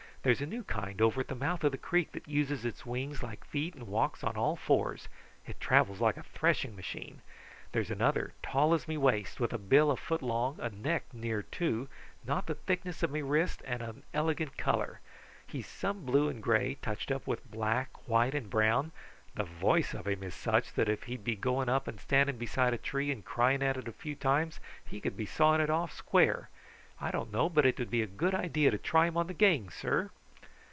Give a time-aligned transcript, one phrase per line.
[0.23, 3.23] There's a new kind over at the mouth of the creek that uses its wings
[3.23, 5.07] like feet and walks on all fours.
[5.47, 7.21] It travels like a thrashing machine.
[7.71, 11.41] There's another, tall as me waist, with a bill a foot long, a neck near
[11.41, 11.87] two,
[12.23, 14.99] not the thickness of me wrist and an elegant color.
[15.47, 18.91] He's some blue and gray, touched up with black, white, and brown.
[19.33, 22.75] The voice of him is such that if he'd be going up and standing beside
[22.75, 26.41] a tree and crying at it a few times he could be sawing it square
[26.43, 26.47] off.
[27.03, 29.33] I don't know but it would be a good idea to try him on the
[29.33, 30.11] gang, sir."